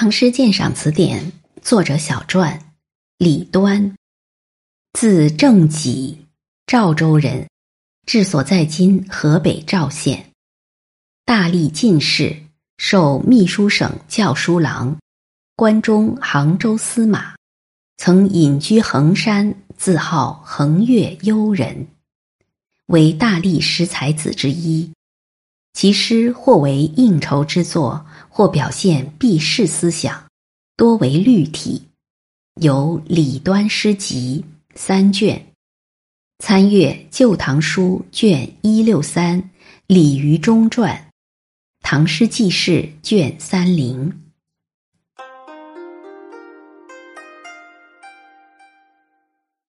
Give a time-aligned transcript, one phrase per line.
[0.00, 1.22] 唐诗鉴赏词典》
[1.60, 2.72] 作者小传，
[3.18, 3.94] 李端，
[4.94, 6.24] 字正己，
[6.64, 7.46] 赵州人，
[8.06, 10.30] 治所在今河北赵县，
[11.26, 12.34] 大历进士，
[12.78, 14.96] 授秘书省校书郎，
[15.54, 17.34] 关中杭州司马，
[17.98, 21.86] 曾隐居衡山，自号衡岳幽人，
[22.86, 24.90] 为大历十才子之一。
[25.72, 30.26] 其诗或为应酬之作，或表现避世思想，
[30.76, 31.82] 多为律体，
[32.60, 34.44] 有《李端诗集》
[34.76, 35.46] 三卷，
[36.38, 39.42] 参阅《旧唐书》卷一六三
[39.86, 40.94] 《李渔中传》，
[41.82, 44.29] 《唐诗纪事》卷三零。